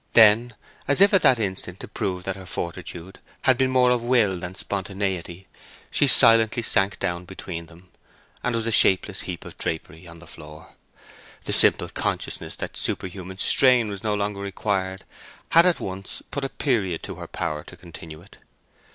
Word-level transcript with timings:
Then, 0.13 0.55
as 0.87 0.99
if 0.99 1.13
at 1.13 1.21
that 1.21 1.37
instant 1.37 1.79
to 1.79 1.87
prove 1.87 2.23
that 2.23 2.35
her 2.35 2.47
fortitude 2.47 3.19
had 3.43 3.55
been 3.55 3.69
more 3.69 3.91
of 3.91 4.01
will 4.01 4.39
than 4.39 4.53
of 4.53 4.57
spontaneity, 4.57 5.45
she 5.91 6.07
silently 6.07 6.63
sank 6.63 6.97
down 6.97 7.23
between 7.25 7.67
them 7.67 7.89
and 8.41 8.55
was 8.55 8.65
a 8.65 8.71
shapeless 8.71 9.21
heap 9.21 9.45
of 9.45 9.57
drapery 9.57 10.07
on 10.07 10.17
the 10.17 10.25
floor. 10.25 10.69
The 11.45 11.53
simple 11.53 11.87
consciousness 11.89 12.55
that 12.55 12.77
superhuman 12.77 13.37
strain 13.37 13.89
was 13.89 14.03
no 14.03 14.15
longer 14.15 14.39
required 14.39 15.03
had 15.49 15.67
at 15.67 15.79
once 15.79 16.23
put 16.31 16.43
a 16.43 16.49
period 16.49 17.03
to 17.03 17.13
her 17.21 17.27
power 17.27 17.63
to 17.65 17.77
continue 17.77 18.23
it. 18.23 18.39